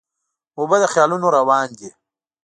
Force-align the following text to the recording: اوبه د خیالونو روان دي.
اوبه 0.59 0.77
د 0.81 0.85
خیالونو 0.93 1.27
روان 1.37 1.67
دي. 1.79 1.89